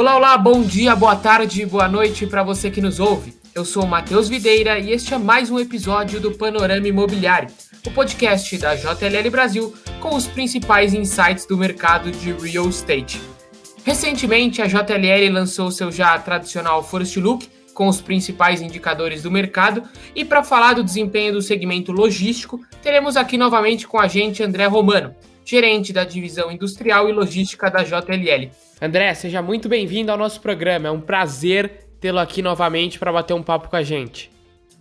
Olá, 0.00 0.16
olá, 0.16 0.38
bom 0.38 0.62
dia, 0.62 0.96
boa 0.96 1.14
tarde, 1.14 1.66
boa 1.66 1.86
noite 1.86 2.26
para 2.26 2.42
você 2.42 2.70
que 2.70 2.80
nos 2.80 2.98
ouve. 2.98 3.34
Eu 3.54 3.66
sou 3.66 3.84
o 3.84 3.86
Matheus 3.86 4.30
Videira 4.30 4.78
e 4.78 4.92
este 4.92 5.12
é 5.12 5.18
mais 5.18 5.50
um 5.50 5.58
episódio 5.58 6.18
do 6.18 6.30
Panorama 6.30 6.88
Imobiliário, 6.88 7.50
o 7.86 7.90
podcast 7.90 8.56
da 8.56 8.74
JLL 8.74 9.30
Brasil 9.30 9.74
com 10.00 10.16
os 10.16 10.26
principais 10.26 10.94
insights 10.94 11.44
do 11.44 11.54
mercado 11.54 12.10
de 12.10 12.32
real 12.32 12.66
estate. 12.66 13.20
Recentemente, 13.84 14.62
a 14.62 14.66
JLL 14.66 15.30
lançou 15.30 15.70
seu 15.70 15.92
já 15.92 16.18
tradicional 16.18 16.82
First 16.82 17.18
Look 17.18 17.46
com 17.74 17.86
os 17.86 18.00
principais 18.00 18.62
indicadores 18.62 19.22
do 19.22 19.30
mercado 19.30 19.82
e 20.14 20.24
para 20.24 20.42
falar 20.42 20.72
do 20.72 20.82
desempenho 20.82 21.34
do 21.34 21.42
segmento 21.42 21.92
logístico, 21.92 22.58
teremos 22.82 23.18
aqui 23.18 23.36
novamente 23.36 23.86
com 23.86 24.00
a 24.00 24.08
gente 24.08 24.42
André 24.42 24.64
Romano, 24.64 25.14
gerente 25.50 25.92
da 25.92 26.04
divisão 26.04 26.52
industrial 26.52 27.08
e 27.08 27.12
logística 27.12 27.68
da 27.68 27.82
JLL. 27.82 28.50
André, 28.80 29.12
seja 29.14 29.42
muito 29.42 29.68
bem-vindo 29.68 30.12
ao 30.12 30.16
nosso 30.16 30.40
programa. 30.40 30.86
É 30.86 30.90
um 30.92 31.00
prazer 31.00 31.88
tê-lo 32.00 32.20
aqui 32.20 32.40
novamente 32.40 33.00
para 33.00 33.12
bater 33.12 33.34
um 33.34 33.42
papo 33.42 33.68
com 33.68 33.74
a 33.74 33.82
gente. 33.82 34.30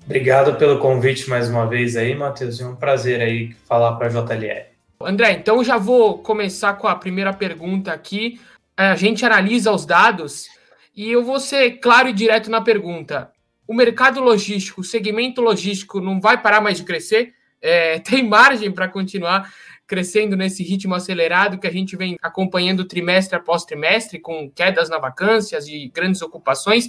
Obrigado 0.05 0.55
pelo 0.57 0.77
convite 0.77 1.27
mais 1.27 1.49
uma 1.49 1.65
vez 1.65 1.97
aí, 1.97 2.13
Matheus. 2.13 2.61
É 2.61 2.67
um 2.67 2.75
prazer 2.75 3.19
aí 3.19 3.51
falar 3.67 3.93
para 3.93 4.07
a 4.07 4.09
JLL. 4.09 4.65
André, 5.01 5.31
então 5.31 5.63
já 5.63 5.77
vou 5.77 6.19
começar 6.19 6.73
com 6.73 6.87
a 6.87 6.95
primeira 6.95 7.33
pergunta 7.33 7.91
aqui. 7.91 8.39
A 8.77 8.95
gente 8.95 9.25
analisa 9.25 9.71
os 9.71 9.87
dados 9.87 10.47
e 10.95 11.09
eu 11.11 11.23
vou 11.23 11.39
ser 11.39 11.79
claro 11.79 12.09
e 12.09 12.13
direto 12.13 12.51
na 12.51 12.61
pergunta. 12.61 13.31
O 13.67 13.73
mercado 13.73 14.21
logístico, 14.21 14.81
o 14.81 14.83
segmento 14.83 15.41
logístico 15.41 15.99
não 15.99 16.21
vai 16.21 16.39
parar 16.39 16.61
mais 16.61 16.77
de 16.77 16.83
crescer? 16.83 17.33
É, 17.59 17.97
tem 18.05 18.23
margem 18.23 18.71
para 18.71 18.87
continuar 18.87 19.51
crescendo 19.89 20.37
nesse 20.37 20.63
ritmo 20.63 20.93
acelerado 20.93 21.57
que 21.57 21.65
a 21.65 21.71
gente 21.71 21.97
vem 21.97 22.15
acompanhando 22.21 22.85
trimestre 22.85 23.35
após 23.35 23.65
trimestre, 23.65 24.19
com 24.19 24.47
quedas 24.51 24.87
na 24.87 24.99
vacâncias 24.99 25.67
e 25.67 25.91
grandes 25.93 26.21
ocupações? 26.21 26.87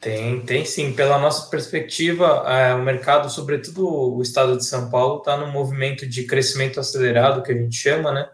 Tem, 0.00 0.40
tem 0.40 0.64
sim. 0.64 0.92
Pela 0.92 1.18
nossa 1.20 1.48
perspectiva, 1.48 2.44
é, 2.48 2.74
o 2.74 2.82
mercado, 2.82 3.30
sobretudo 3.30 4.16
o 4.16 4.20
estado 4.20 4.56
de 4.56 4.64
São 4.64 4.90
Paulo, 4.90 5.18
está 5.18 5.36
num 5.36 5.52
movimento 5.52 6.04
de 6.04 6.24
crescimento 6.24 6.80
acelerado, 6.80 7.44
que 7.44 7.52
a 7.52 7.54
gente 7.54 7.76
chama, 7.76 8.10
né? 8.10 8.28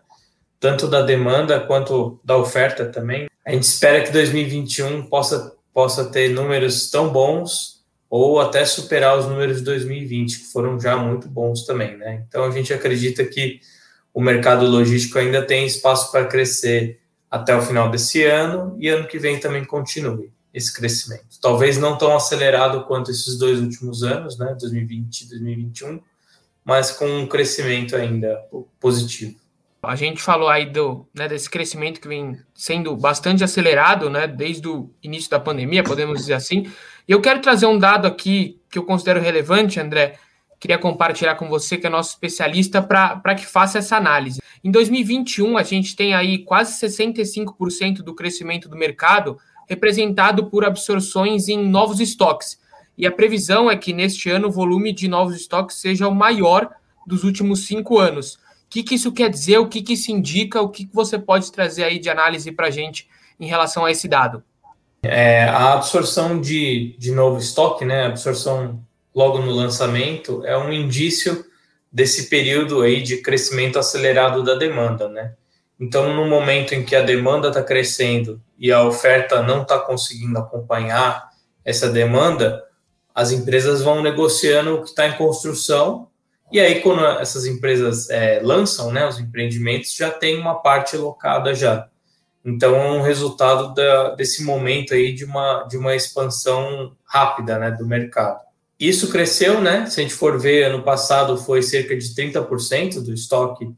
Tanto 0.58 0.88
da 0.88 1.02
demanda 1.02 1.61
quanto 1.61 2.18
da 2.24 2.36
oferta 2.38 2.86
também. 2.86 3.28
A 3.44 3.52
gente 3.52 3.64
espera 3.64 4.02
que 4.02 4.11
2021 4.11 5.06
possa, 5.06 5.55
possa 5.74 6.06
ter 6.06 6.30
números 6.30 6.90
tão 6.90 7.11
bons 7.11 7.75
ou 8.17 8.41
até 8.41 8.64
superar 8.64 9.19
os 9.19 9.27
números 9.27 9.59
de 9.59 9.64
2020, 9.64 10.39
que 10.39 10.45
foram 10.47 10.78
já 10.81 10.97
muito 10.97 11.28
bons 11.28 11.64
também, 11.64 11.97
né? 11.97 12.25
Então 12.28 12.45
a 12.45 12.50
gente 12.50 12.73
acredita 12.73 13.25
que 13.25 13.61
o 14.12 14.20
mercado 14.20 14.67
logístico 14.67 15.19
ainda 15.19 15.42
tem 15.42 15.67
espaço 15.67 16.11
para 16.11 16.25
crescer 16.25 17.00
até 17.31 17.55
o 17.55 17.62
final 17.62 17.91
desse 17.91 18.25
ano 18.25 18.77
e 18.78 18.89
ano 18.89 19.06
que 19.06 19.19
vem 19.19 19.39
também 19.39 19.64
continue 19.64 20.33
esse 20.55 20.73
crescimento. 20.73 21.39
Talvez 21.41 21.77
não 21.77 21.98
tão 21.98 22.17
acelerado 22.17 22.84
quanto 22.84 23.11
esses 23.11 23.39
dois 23.39 23.61
últimos 23.61 24.03
anos, 24.03 24.39
né, 24.39 24.56
2020 24.58 25.20
e 25.20 25.28
2021, 25.28 26.01
mas 26.64 26.91
com 26.91 27.06
um 27.06 27.27
crescimento 27.27 27.95
ainda 27.95 28.42
positivo. 28.80 29.36
A 29.83 29.95
gente 29.95 30.20
falou 30.23 30.48
aí 30.48 30.67
do, 30.67 31.06
né, 31.14 31.28
desse 31.28 31.48
crescimento 31.48 32.01
que 32.01 32.08
vem 32.08 32.41
sendo 32.55 32.97
bastante 32.97 33.45
acelerado, 33.45 34.08
né, 34.08 34.27
desde 34.27 34.67
o 34.67 34.91
início 35.03 35.30
da 35.30 35.39
pandemia, 35.39 35.84
podemos 35.84 36.20
dizer 36.20 36.33
assim. 36.33 36.67
E 37.08 37.12
eu 37.12 37.20
quero 37.20 37.40
trazer 37.40 37.66
um 37.66 37.78
dado 37.78 38.06
aqui 38.06 38.60
que 38.68 38.78
eu 38.78 38.84
considero 38.84 39.20
relevante, 39.20 39.78
André. 39.78 40.18
Queria 40.58 40.78
compartilhar 40.78 41.36
com 41.36 41.48
você, 41.48 41.76
que 41.76 41.86
é 41.86 41.90
nosso 41.90 42.10
especialista, 42.10 42.82
para 42.82 43.34
que 43.34 43.46
faça 43.46 43.78
essa 43.78 43.96
análise. 43.96 44.40
Em 44.64 44.70
2021, 44.70 45.56
a 45.56 45.62
gente 45.62 45.94
tem 45.94 46.14
aí 46.14 46.38
quase 46.38 46.72
65% 46.84 47.98
do 47.98 48.14
crescimento 48.14 48.68
do 48.68 48.77
mercado 48.77 49.38
representado 49.68 50.46
por 50.50 50.64
absorções 50.64 51.48
em 51.48 51.58
novos 51.68 52.00
estoques. 52.00 52.58
E 52.98 53.06
a 53.06 53.12
previsão 53.12 53.70
é 53.70 53.77
que 53.77 53.92
neste 53.92 54.28
ano 54.30 54.48
o 54.48 54.52
volume 54.52 54.92
de 54.92 55.06
novos 55.06 55.36
estoques 55.36 55.77
seja 55.77 56.08
o 56.08 56.14
maior 56.14 56.70
dos 57.06 57.22
últimos 57.22 57.66
cinco 57.66 57.98
anos. 57.98 58.34
O 58.34 58.39
que, 58.70 58.83
que 58.83 58.95
isso 58.96 59.12
quer 59.12 59.30
dizer? 59.30 59.58
O 59.58 59.68
que, 59.68 59.83
que 59.83 59.92
isso 59.92 60.11
indica? 60.11 60.61
O 60.61 60.68
que, 60.68 60.86
que 60.86 60.95
você 60.95 61.18
pode 61.18 61.52
trazer 61.52 61.84
aí 61.84 62.00
de 62.00 62.11
análise 62.11 62.50
para 62.50 62.66
a 62.66 62.70
gente 62.70 63.08
em 63.39 63.46
relação 63.46 63.84
a 63.84 63.90
esse 63.90 64.08
dado? 64.08 64.42
É, 65.11 65.44
a 65.44 65.74
absorção 65.74 66.40
de, 66.40 66.96
de 66.98 67.12
novo 67.12 67.39
estoque, 67.39 67.84
né, 67.84 68.02
a 68.02 68.06
absorção 68.08 68.83
logo 69.14 69.39
no 69.39 69.52
lançamento, 69.52 70.44
é 70.44 70.56
um 70.56 70.72
indício 70.72 71.44
desse 71.90 72.28
período 72.28 72.83
aí 72.83 73.02
de 73.02 73.18
crescimento 73.18 73.78
acelerado 73.78 74.42
da 74.42 74.55
demanda, 74.55 75.08
né? 75.08 75.33
Então, 75.78 76.14
no 76.14 76.27
momento 76.27 76.74
em 76.74 76.84
que 76.84 76.96
a 76.96 77.02
demanda 77.02 77.48
está 77.48 77.62
crescendo 77.62 78.40
e 78.58 78.72
a 78.72 78.83
oferta 78.83 79.42
não 79.42 79.62
está 79.62 79.78
conseguindo 79.78 80.39
acompanhar 80.39 81.30
essa 81.64 81.89
demanda, 81.89 82.64
as 83.14 83.33
empresas 83.33 83.83
vão 83.83 84.02
negociando 84.02 84.74
o 84.74 84.83
que 84.83 84.89
está 84.90 85.06
em 85.06 85.16
construção 85.16 86.08
e 86.52 86.61
aí 86.61 86.80
quando 86.80 87.05
essas 87.05 87.45
empresas 87.46 88.08
é, 88.08 88.40
lançam, 88.42 88.92
né, 88.92 89.06
os 89.06 89.18
empreendimentos 89.18 89.95
já 89.95 90.11
tem 90.11 90.39
uma 90.39 90.56
parte 90.56 90.96
locada 90.96 91.55
já. 91.55 91.89
Então, 92.46 92.77
é 92.77 92.92
um 92.92 93.02
resultado 93.02 93.74
da, 93.74 94.14
desse 94.14 94.45
momento 94.45 94.95
aí 94.95 95.12
de 95.12 95.24
uma, 95.24 95.64
de 95.64 95.77
uma 95.77 95.96
expansão 95.96 96.96
rápida 97.05 97.58
né, 97.58 97.73
do 97.73 97.84
mercado. 97.84 98.39
Isso 98.79 99.11
cresceu, 99.11 99.61
né? 99.61 99.86
Se 99.86 99.98
a 99.98 100.02
gente 100.05 100.14
for 100.14 100.39
ver, 100.39 100.64
ano 100.64 100.84
passado 100.84 101.36
foi 101.36 101.61
cerca 101.61 101.96
de 101.96 102.14
30% 102.14 103.02
do 103.02 103.12
estoque 103.12 103.74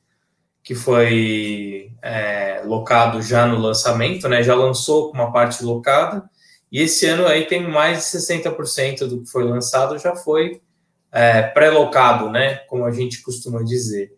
que 0.62 0.74
foi 0.74 1.92
é, 2.02 2.60
locado 2.66 3.22
já 3.22 3.46
no 3.46 3.58
lançamento, 3.58 4.28
né? 4.28 4.42
Já 4.42 4.54
lançou 4.54 5.10
com 5.10 5.14
uma 5.14 5.32
parte 5.32 5.64
locada. 5.64 6.28
E 6.70 6.82
esse 6.82 7.06
ano 7.06 7.26
aí 7.26 7.46
tem 7.46 7.66
mais 7.66 7.98
de 7.98 8.18
60% 8.18 9.06
do 9.06 9.22
que 9.22 9.30
foi 9.30 9.44
lançado 9.44 9.98
já 9.98 10.14
foi 10.14 10.60
é, 11.10 11.40
pré-locado, 11.40 12.28
né? 12.28 12.56
Como 12.68 12.84
a 12.84 12.90
gente 12.90 13.22
costuma 13.22 13.62
dizer. 13.62 14.17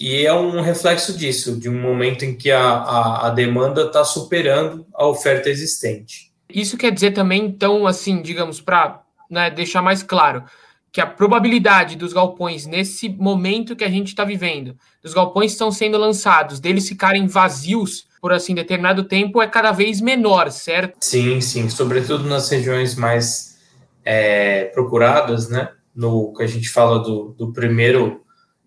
E 0.00 0.24
é 0.24 0.32
um 0.32 0.62
reflexo 0.62 1.14
disso, 1.14 1.60
de 1.60 1.68
um 1.68 1.78
momento 1.78 2.24
em 2.24 2.34
que 2.34 2.50
a, 2.50 2.62
a, 2.62 3.26
a 3.26 3.30
demanda 3.30 3.82
está 3.82 4.02
superando 4.02 4.86
a 4.94 5.06
oferta 5.06 5.50
existente. 5.50 6.32
Isso 6.48 6.78
quer 6.78 6.90
dizer 6.90 7.10
também, 7.10 7.44
então, 7.44 7.86
assim, 7.86 8.22
digamos, 8.22 8.62
para 8.62 9.02
né, 9.30 9.50
deixar 9.50 9.82
mais 9.82 10.02
claro, 10.02 10.42
que 10.90 11.02
a 11.02 11.06
probabilidade 11.06 11.96
dos 11.96 12.14
galpões 12.14 12.66
nesse 12.66 13.10
momento 13.10 13.76
que 13.76 13.84
a 13.84 13.90
gente 13.90 14.08
está 14.08 14.24
vivendo, 14.24 14.74
dos 15.02 15.12
galpões 15.12 15.52
estão 15.52 15.70
sendo 15.70 15.98
lançados, 15.98 16.58
deles 16.60 16.88
ficarem 16.88 17.26
vazios 17.26 18.08
por 18.22 18.32
assim 18.32 18.54
determinado 18.54 19.04
tempo, 19.04 19.40
é 19.40 19.46
cada 19.46 19.70
vez 19.70 20.00
menor, 20.00 20.50
certo? 20.50 20.96
Sim, 21.00 21.42
sim, 21.42 21.68
sobretudo 21.68 22.24
nas 22.24 22.48
regiões 22.48 22.94
mais 22.94 23.58
é, 24.02 24.64
procuradas, 24.64 25.50
né? 25.50 25.70
No 25.94 26.32
que 26.32 26.42
a 26.42 26.46
gente 26.46 26.70
fala 26.70 26.98
do, 26.98 27.34
do 27.36 27.52
primeiro 27.52 28.22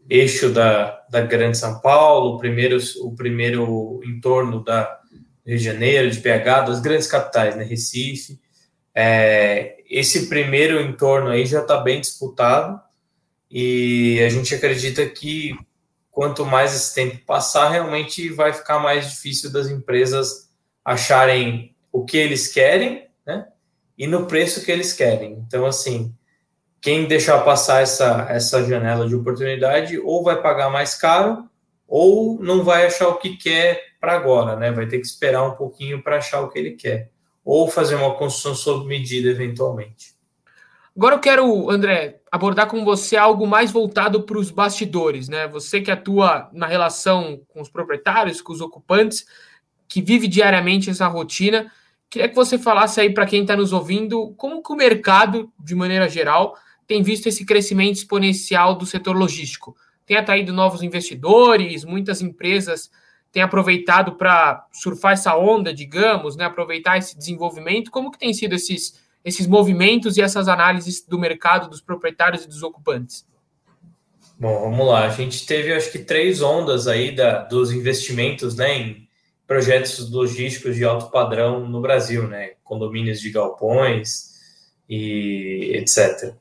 eixo 0.09 0.49
da, 0.49 1.02
da 1.13 1.21
Grande 1.21 1.59
São 1.59 1.79
Paulo, 1.79 2.35
o 2.35 2.37
primeiro, 2.39 2.79
o 3.01 3.15
primeiro 3.15 4.01
entorno 4.03 4.63
da 4.63 4.99
Rio 5.45 5.59
de 5.59 5.63
Janeiro, 5.63 6.09
de 6.09 6.19
BH, 6.19 6.65
das 6.65 6.81
grandes 6.81 7.05
capitais, 7.05 7.55
né, 7.55 7.63
Recife. 7.63 8.39
É, 8.95 9.77
esse 9.87 10.27
primeiro 10.27 10.81
entorno 10.81 11.29
aí 11.29 11.45
já 11.45 11.61
está 11.61 11.77
bem 11.77 12.01
disputado 12.01 12.81
e 13.49 14.19
a 14.25 14.29
gente 14.29 14.55
acredita 14.55 15.05
que 15.05 15.55
quanto 16.09 16.43
mais 16.45 16.75
esse 16.75 16.95
tempo 16.95 17.23
passar, 17.25 17.69
realmente 17.69 18.29
vai 18.29 18.51
ficar 18.51 18.79
mais 18.79 19.11
difícil 19.11 19.51
das 19.51 19.69
empresas 19.69 20.49
acharem 20.83 21.75
o 21.91 22.03
que 22.03 22.17
eles 22.17 22.47
querem, 22.47 23.07
né? 23.25 23.47
E 23.95 24.07
no 24.07 24.25
preço 24.25 24.65
que 24.65 24.71
eles 24.71 24.93
querem. 24.93 25.33
Então, 25.45 25.63
assim, 25.63 26.11
quem 26.83 27.05
deixar 27.05 27.39
passar 27.45 27.81
essa, 27.81 28.27
essa 28.29 28.61
janela 28.65 29.07
de 29.07 29.15
oportunidade 29.15 29.97
ou 29.97 30.21
vai 30.21 30.41
pagar 30.41 30.69
mais 30.69 30.93
caro 30.93 31.49
ou 31.87 32.37
não 32.41 32.61
vai 32.61 32.85
achar 32.85 33.07
o 33.07 33.15
que 33.15 33.37
quer 33.37 33.81
para 34.01 34.11
agora, 34.11 34.57
né? 34.57 34.69
Vai 34.69 34.85
ter 34.85 34.99
que 34.99 35.07
esperar 35.07 35.43
um 35.43 35.55
pouquinho 35.55 36.03
para 36.03 36.17
achar 36.17 36.41
o 36.41 36.49
que 36.49 36.59
ele 36.59 36.71
quer 36.71 37.09
ou 37.45 37.69
fazer 37.69 37.95
uma 37.95 38.13
construção 38.15 38.53
sob 38.53 38.85
medida 38.85 39.29
eventualmente. 39.29 40.13
Agora 40.95 41.15
eu 41.15 41.19
quero, 41.19 41.69
André, 41.69 42.19
abordar 42.29 42.67
com 42.67 42.83
você 42.83 43.15
algo 43.15 43.47
mais 43.47 43.71
voltado 43.71 44.23
para 44.23 44.37
os 44.37 44.51
bastidores, 44.51 45.29
né? 45.29 45.47
Você 45.47 45.79
que 45.79 45.89
atua 45.89 46.49
na 46.51 46.67
relação 46.67 47.39
com 47.47 47.61
os 47.61 47.69
proprietários, 47.69 48.41
com 48.41 48.51
os 48.51 48.59
ocupantes, 48.59 49.25
que 49.87 50.01
vive 50.01 50.27
diariamente 50.27 50.89
essa 50.89 51.07
rotina, 51.07 51.71
queria 52.09 52.27
que 52.27 52.35
você 52.35 52.57
falasse 52.57 52.99
aí 52.99 53.13
para 53.13 53.25
quem 53.25 53.43
está 53.43 53.55
nos 53.55 53.71
ouvindo 53.71 54.33
como 54.35 54.61
que 54.61 54.73
o 54.73 54.75
mercado, 54.75 55.49
de 55.57 55.73
maneira 55.75 56.09
geral, 56.09 56.57
tem 56.93 57.01
visto 57.01 57.25
esse 57.25 57.43
crescimento 57.43 57.95
exponencial 57.95 58.75
do 58.75 58.85
setor 58.85 59.15
logístico. 59.17 59.75
Tem 60.05 60.15
atraído 60.15 60.53
novos 60.53 60.83
investidores, 60.83 61.83
muitas 61.83 62.21
empresas 62.21 62.91
têm 63.31 63.41
aproveitado 63.41 64.11
para 64.11 64.67
surfar 64.71 65.13
essa 65.13 65.35
onda, 65.35 65.73
digamos, 65.73 66.35
né, 66.35 66.45
aproveitar 66.45 66.99
esse 66.99 67.17
desenvolvimento. 67.17 67.89
Como 67.89 68.11
que 68.11 68.19
tem 68.19 68.31
sido 68.31 68.53
esses, 68.53 69.01
esses 69.25 69.47
movimentos 69.47 70.17
e 70.17 70.21
essas 70.21 70.47
análises 70.47 71.03
do 71.03 71.17
mercado, 71.17 71.67
dos 71.67 71.81
proprietários 71.81 72.43
e 72.43 72.47
dos 72.47 72.61
ocupantes? 72.61 73.25
Bom, 74.37 74.69
vamos 74.69 74.85
lá. 74.85 75.07
A 75.07 75.09
gente 75.09 75.47
teve, 75.47 75.73
acho 75.73 75.91
que, 75.91 75.97
três 75.97 76.43
ondas 76.43 76.87
aí 76.87 77.15
da, 77.15 77.39
dos 77.39 77.71
investimentos 77.71 78.55
né, 78.55 78.77
em, 78.77 79.09
projetos 79.47 80.11
logísticos 80.11 80.75
de 80.75 80.83
alto 80.83 81.09
padrão 81.09 81.67
no 81.67 81.81
Brasil, 81.81 82.27
né? 82.27 82.51
Condomínios 82.63 83.19
de 83.19 83.31
galpões 83.31 84.33
e 84.87 85.71
etc. 85.73 86.35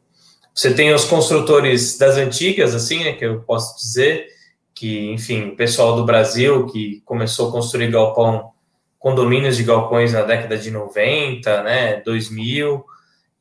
Você 0.54 0.74
tem 0.74 0.92
os 0.92 1.04
construtores 1.04 1.96
das 1.96 2.16
antigas, 2.16 2.74
assim, 2.74 3.04
né, 3.04 3.12
que 3.14 3.24
eu 3.24 3.40
posso 3.42 3.76
dizer, 3.76 4.28
que, 4.74 5.10
enfim, 5.10 5.48
o 5.48 5.56
pessoal 5.56 5.96
do 5.96 6.04
Brasil 6.04 6.66
que 6.66 7.00
começou 7.04 7.48
a 7.48 7.52
construir 7.52 7.90
galpão, 7.90 8.50
condomínios 8.98 9.56
de 9.56 9.64
galpões 9.64 10.12
na 10.12 10.22
década 10.22 10.58
de 10.58 10.70
90, 10.70 11.62
né, 11.62 12.00
2000, 12.02 12.84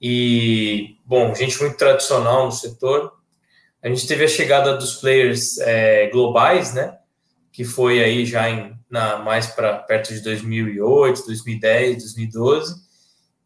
e, 0.02 0.96
bom, 1.06 1.36
gente 1.36 1.60
muito 1.62 1.78
tradicional 1.78 2.46
no 2.46 2.52
setor. 2.52 3.12
A 3.84 3.90
gente 3.90 4.08
teve 4.08 4.24
a 4.24 4.28
chegada 4.28 4.76
dos 4.78 4.96
players 4.96 5.58
é, 5.60 6.08
globais, 6.08 6.74
né, 6.74 6.98
que 7.52 7.66
foi 7.66 8.02
aí 8.02 8.26
já 8.26 8.50
em, 8.50 8.74
na, 8.90 9.18
mais 9.18 9.48
para 9.48 9.74
perto 9.80 10.14
de 10.14 10.22
2008, 10.22 11.26
2010, 11.26 11.98
2012, 12.04 12.76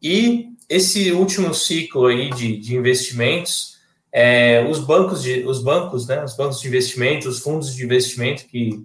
e 0.00 0.55
esse 0.68 1.12
último 1.12 1.54
ciclo 1.54 2.06
aí 2.06 2.30
de, 2.30 2.56
de 2.58 2.76
investimentos, 2.76 3.76
é, 4.12 4.66
os 4.68 4.80
bancos 4.80 5.22
de, 5.22 5.44
os 5.44 5.62
bancos, 5.62 6.06
né, 6.06 6.24
os 6.24 6.36
bancos 6.36 6.60
de 6.60 6.68
investimento, 6.68 7.28
os 7.28 7.38
fundos 7.38 7.74
de 7.74 7.84
investimento 7.84 8.46
que 8.46 8.84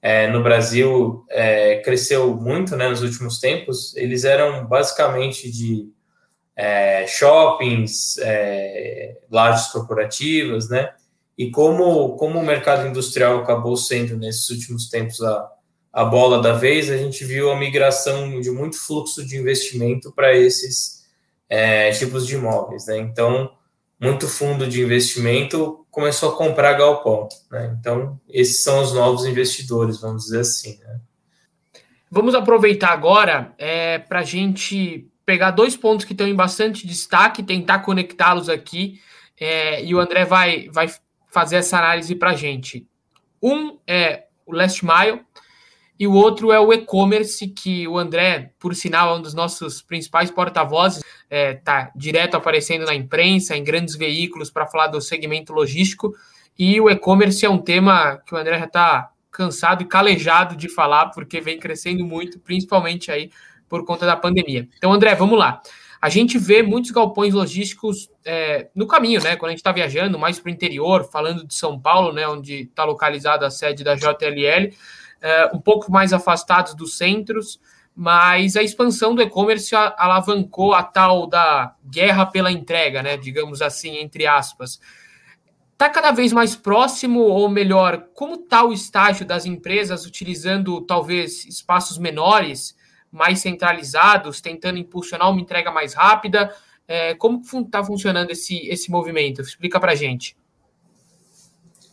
é, 0.00 0.30
no 0.30 0.42
Brasil 0.42 1.24
é, 1.28 1.78
cresceu 1.78 2.34
muito, 2.34 2.76
né, 2.76 2.88
nos 2.88 3.02
últimos 3.02 3.40
tempos, 3.40 3.96
eles 3.96 4.24
eram 4.24 4.66
basicamente 4.66 5.50
de 5.50 5.88
é, 6.56 7.06
shoppings, 7.06 8.18
é, 8.18 9.18
lajes 9.30 9.68
corporativas, 9.68 10.68
né, 10.68 10.92
e 11.36 11.50
como 11.50 12.16
como 12.16 12.38
o 12.38 12.44
mercado 12.44 12.86
industrial 12.88 13.38
acabou 13.38 13.76
sendo 13.76 14.16
nesses 14.16 14.48
últimos 14.50 14.88
tempos 14.88 15.20
a 15.22 15.48
a 15.92 16.04
bola 16.04 16.40
da 16.40 16.52
vez, 16.52 16.90
a 16.90 16.96
gente 16.96 17.24
viu 17.24 17.50
a 17.50 17.58
migração 17.58 18.40
de 18.40 18.50
muito 18.50 18.76
fluxo 18.76 19.26
de 19.26 19.36
investimento 19.36 20.12
para 20.12 20.32
esses 20.36 20.97
é, 21.48 21.90
tipos 21.92 22.26
de 22.26 22.34
imóveis. 22.34 22.86
Né? 22.86 22.98
Então, 22.98 23.50
muito 24.00 24.28
fundo 24.28 24.66
de 24.66 24.82
investimento 24.82 25.86
começou 25.90 26.32
a 26.32 26.36
comprar 26.36 26.74
galpão. 26.74 27.28
Né? 27.50 27.76
Então, 27.78 28.20
esses 28.28 28.62
são 28.62 28.82
os 28.82 28.92
novos 28.92 29.24
investidores, 29.24 30.00
vamos 30.00 30.24
dizer 30.24 30.40
assim. 30.40 30.78
Né? 30.78 31.00
Vamos 32.10 32.34
aproveitar 32.34 32.90
agora 32.90 33.52
é, 33.58 33.98
para 33.98 34.20
a 34.20 34.24
gente 34.24 35.08
pegar 35.26 35.50
dois 35.50 35.76
pontos 35.76 36.06
que 36.06 36.12
estão 36.12 36.26
em 36.26 36.34
bastante 36.34 36.86
destaque, 36.86 37.42
tentar 37.42 37.80
conectá-los 37.80 38.48
aqui, 38.48 38.98
é, 39.38 39.84
e 39.84 39.94
o 39.94 40.00
André 40.00 40.24
vai, 40.24 40.68
vai 40.70 40.90
fazer 41.28 41.56
essa 41.56 41.78
análise 41.78 42.14
para 42.14 42.30
a 42.30 42.34
gente. 42.34 42.86
Um 43.42 43.78
é 43.86 44.24
o 44.46 44.54
Last 44.54 44.84
Mile, 44.84 45.20
e 45.98 46.06
o 46.06 46.12
outro 46.12 46.52
é 46.52 46.60
o 46.60 46.72
e-commerce, 46.72 47.48
que 47.48 47.88
o 47.88 47.98
André, 47.98 48.52
por 48.58 48.74
sinal, 48.74 49.14
é 49.14 49.18
um 49.18 49.22
dos 49.22 49.34
nossos 49.34 49.82
principais 49.82 50.30
porta-vozes 50.30 50.98
está 50.98 51.06
é, 51.28 51.54
tá 51.54 51.90
direto 51.94 52.36
aparecendo 52.36 52.84
na 52.86 52.94
imprensa, 52.94 53.56
em 53.56 53.64
grandes 53.64 53.96
veículos, 53.96 54.50
para 54.50 54.66
falar 54.66 54.86
do 54.86 55.00
segmento 55.00 55.52
logístico. 55.52 56.14
E 56.56 56.80
o 56.80 56.88
e-commerce 56.88 57.44
é 57.44 57.50
um 57.50 57.58
tema 57.58 58.16
que 58.24 58.34
o 58.34 58.38
André 58.38 58.58
já 58.58 58.64
está 58.66 59.10
cansado 59.30 59.82
e 59.82 59.86
calejado 59.86 60.56
de 60.56 60.68
falar, 60.68 61.06
porque 61.06 61.40
vem 61.40 61.58
crescendo 61.58 62.04
muito, 62.04 62.38
principalmente 62.38 63.10
aí 63.10 63.30
por 63.68 63.84
conta 63.84 64.06
da 64.06 64.16
pandemia. 64.16 64.68
Então, 64.76 64.92
André, 64.92 65.14
vamos 65.14 65.38
lá. 65.38 65.60
A 66.00 66.08
gente 66.08 66.38
vê 66.38 66.62
muitos 66.62 66.92
galpões 66.92 67.34
logísticos 67.34 68.08
é, 68.24 68.68
no 68.72 68.86
caminho, 68.86 69.20
né? 69.20 69.34
Quando 69.34 69.50
a 69.50 69.52
gente 69.52 69.60
está 69.60 69.72
viajando 69.72 70.16
mais 70.16 70.38
para 70.38 70.48
o 70.48 70.52
interior, 70.52 71.04
falando 71.10 71.44
de 71.44 71.54
São 71.54 71.78
Paulo, 71.78 72.12
né? 72.12 72.26
Onde 72.28 72.62
está 72.62 72.84
localizada 72.84 73.44
a 73.46 73.50
sede 73.50 73.82
da 73.82 73.96
JLL, 73.96 74.72
é, 75.20 75.50
um 75.54 75.60
pouco 75.60 75.90
mais 75.90 76.12
afastados 76.12 76.74
dos 76.74 76.96
centros 76.96 77.60
mas 78.00 78.54
a 78.54 78.62
expansão 78.62 79.12
do 79.12 79.20
e-commerce 79.20 79.74
alavancou 79.74 80.72
a 80.72 80.84
tal 80.84 81.26
da 81.26 81.74
guerra 81.84 82.24
pela 82.26 82.52
entrega, 82.52 83.02
né? 83.02 83.16
Digamos 83.16 83.60
assim, 83.60 83.96
entre 83.96 84.24
aspas. 84.24 84.78
Está 85.72 85.90
cada 85.90 86.12
vez 86.12 86.32
mais 86.32 86.54
próximo, 86.54 87.18
ou 87.22 87.48
melhor, 87.48 88.06
como 88.14 88.36
está 88.36 88.62
o 88.64 88.72
estágio 88.72 89.26
das 89.26 89.46
empresas 89.46 90.06
utilizando 90.06 90.80
talvez 90.82 91.44
espaços 91.44 91.98
menores, 91.98 92.76
mais 93.10 93.40
centralizados, 93.40 94.40
tentando 94.40 94.78
impulsionar 94.78 95.28
uma 95.28 95.40
entrega 95.40 95.72
mais 95.72 95.92
rápida? 95.92 96.54
É, 96.86 97.16
como 97.16 97.42
está 97.42 97.82
funcionando 97.82 98.30
esse, 98.30 98.64
esse 98.68 98.92
movimento? 98.92 99.40
Explica 99.40 99.80
para 99.80 99.96
gente. 99.96 100.36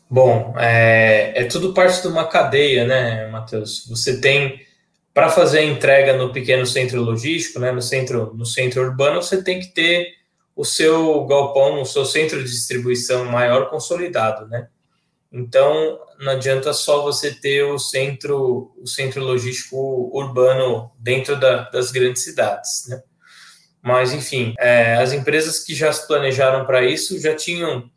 Bom, 0.09 0.53
é, 0.57 1.41
é 1.41 1.43
tudo 1.45 1.73
parte 1.73 2.01
de 2.01 2.07
uma 2.07 2.27
cadeia, 2.27 2.85
né, 2.85 3.27
Matheus? 3.27 3.87
Você 3.89 4.21
tem 4.21 4.61
para 5.13 5.29
fazer 5.29 5.59
a 5.59 5.63
entrega 5.63 6.15
no 6.17 6.33
pequeno 6.33 6.65
centro 6.65 7.01
logístico, 7.01 7.57
né, 7.59 7.71
no 7.71 7.81
centro, 7.81 8.33
no 8.35 8.45
centro 8.45 8.81
urbano, 8.81 9.21
você 9.21 9.41
tem 9.41 9.61
que 9.61 9.67
ter 9.67 10.13
o 10.55 10.65
seu 10.65 11.25
galpão, 11.25 11.81
o 11.81 11.85
seu 11.85 12.05
centro 12.05 12.43
de 12.43 12.49
distribuição 12.49 13.25
maior 13.25 13.69
consolidado, 13.69 14.47
né? 14.47 14.67
Então, 15.31 15.99
não 16.19 16.33
adianta 16.33 16.71
só 16.73 17.01
você 17.01 17.33
ter 17.33 17.63
o 17.63 17.79
centro, 17.79 18.73
o 18.77 18.87
centro 18.87 19.23
logístico 19.23 20.09
urbano 20.13 20.91
dentro 20.97 21.37
da, 21.37 21.69
das 21.69 21.91
grandes 21.91 22.23
cidades, 22.23 22.87
né? 22.87 23.01
Mas, 23.81 24.13
enfim, 24.13 24.53
é, 24.57 24.95
as 24.95 25.13
empresas 25.13 25.59
que 25.59 25.75
já 25.75 25.91
se 25.91 26.07
planejaram 26.07 26.65
para 26.65 26.83
isso 26.83 27.19
já 27.19 27.35
tinham 27.35 27.89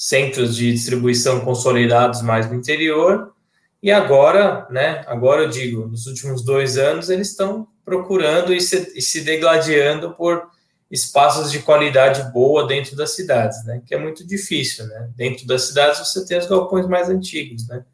centros 0.00 0.56
de 0.56 0.72
distribuição 0.72 1.40
consolidados 1.40 2.22
mais 2.22 2.48
no 2.48 2.54
interior 2.54 3.34
e 3.82 3.92
agora, 3.92 4.66
né, 4.70 5.04
agora 5.06 5.42
eu 5.42 5.50
digo, 5.50 5.86
nos 5.86 6.06
últimos 6.06 6.42
dois 6.42 6.78
anos, 6.78 7.10
eles 7.10 7.28
estão 7.28 7.68
procurando 7.84 8.54
e 8.54 8.62
se, 8.62 8.94
e 8.96 9.02
se 9.02 9.20
degladiando 9.20 10.14
por 10.14 10.48
espaços 10.90 11.52
de 11.52 11.58
qualidade 11.58 12.32
boa 12.32 12.66
dentro 12.66 12.96
das 12.96 13.10
cidades, 13.10 13.62
né, 13.66 13.82
que 13.84 13.94
é 13.94 13.98
muito 13.98 14.26
difícil, 14.26 14.86
né. 14.86 15.10
Dentro 15.14 15.46
das 15.46 15.64
cidades 15.64 15.98
você 15.98 16.24
tem 16.24 16.38
os 16.38 16.46
galpões 16.46 16.86
mais 16.86 17.10
antigos, 17.10 17.68
né, 17.68 17.84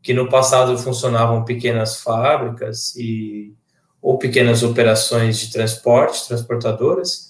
que 0.00 0.14
no 0.14 0.28
passado 0.28 0.78
funcionavam 0.78 1.44
pequenas 1.44 1.96
fábricas 2.00 2.94
e 2.94 3.52
ou 4.00 4.18
pequenas 4.18 4.62
operações 4.62 5.36
de 5.40 5.50
transporte, 5.50 6.28
transportadoras, 6.28 7.29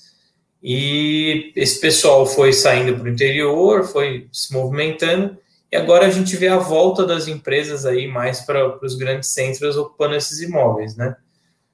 e 0.63 1.53
esse 1.57 1.81
pessoal 1.81 2.27
foi 2.27 2.53
saindo 2.53 2.95
para 2.95 3.05
o 3.05 3.09
interior, 3.09 3.85
foi 3.85 4.29
se 4.33 4.53
movimentando, 4.53 5.39
e 5.73 5.77
agora 5.77 6.07
a 6.07 6.11
gente 6.11 6.37
vê 6.37 6.49
a 6.49 6.59
volta 6.59 7.07
das 7.07 7.29
empresas 7.29 7.87
aí 7.87 8.07
mais 8.07 8.41
para 8.41 8.85
os 8.85 8.95
grandes 8.95 9.31
centros 9.31 9.77
ocupando 9.77 10.17
esses 10.17 10.41
imóveis, 10.41 10.97
né? 10.97 11.17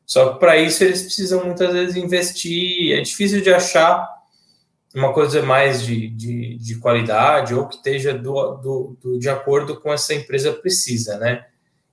Só 0.05 0.35
que 0.35 0.39
para 0.39 0.57
isso 0.57 0.85
eles 0.85 1.03
precisam 1.03 1.45
muitas 1.45 1.73
vezes 1.73 1.97
investir, 1.97 2.93
é 2.93 3.01
difícil 3.01 3.41
de 3.41 3.53
achar 3.53 4.07
uma 4.95 5.13
coisa 5.13 5.43
mais 5.43 5.85
de, 5.85 6.09
de, 6.09 6.57
de 6.57 6.79
qualidade 6.79 7.55
ou 7.55 7.67
que 7.67 7.77
esteja 7.77 8.15
do, 8.15 8.55
do, 8.55 8.97
do, 9.03 9.19
de 9.19 9.29
acordo 9.29 9.81
com 9.81 9.93
essa 9.93 10.15
empresa 10.15 10.53
precisa, 10.53 11.19
né? 11.19 11.45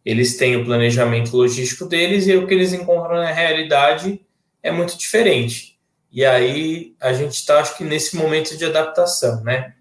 Eles 0.05 0.37
têm 0.37 0.57
o 0.57 0.65
planejamento 0.65 1.35
logístico 1.35 1.85
deles 1.85 2.27
e 2.27 2.35
o 2.35 2.45
que 2.45 2.53
eles 2.53 2.73
encontram 2.73 3.15
na 3.15 3.31
realidade 3.31 4.21
é 4.61 4.71
muito 4.71 4.97
diferente. 4.97 5.72
E 6.13 6.23
aí 6.23 6.95
a 7.01 7.11
gente 7.11 7.33
está, 7.33 7.59
acho 7.59 7.75
que, 7.75 7.83
nesse 7.83 8.15
momento 8.15 8.55
de 8.55 8.63
adaptação, 8.63 9.43
né? 9.43 9.73